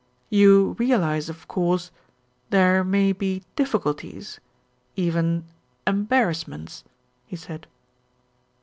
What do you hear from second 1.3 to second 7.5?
course, there may be difficulties, even embarrassments?" he